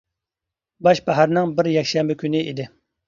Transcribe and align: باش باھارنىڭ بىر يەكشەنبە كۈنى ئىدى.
باش 0.87 1.01
باھارنىڭ 1.09 1.53
بىر 1.59 1.69
يەكشەنبە 1.75 2.17
كۈنى 2.23 2.43
ئىدى. 2.47 2.67